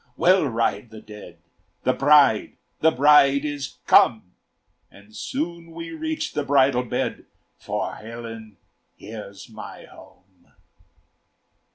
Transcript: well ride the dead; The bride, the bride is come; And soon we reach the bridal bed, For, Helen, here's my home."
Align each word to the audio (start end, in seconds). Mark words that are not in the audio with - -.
well 0.17 0.47
ride 0.47 0.89
the 0.89 0.99
dead; 0.99 1.37
The 1.83 1.93
bride, 1.93 2.57
the 2.79 2.89
bride 2.89 3.45
is 3.45 3.77
come; 3.85 4.33
And 4.89 5.15
soon 5.15 5.69
we 5.69 5.91
reach 5.91 6.33
the 6.33 6.43
bridal 6.43 6.81
bed, 6.85 7.27
For, 7.59 7.93
Helen, 7.93 8.57
here's 8.97 9.47
my 9.47 9.85
home." 9.85 10.47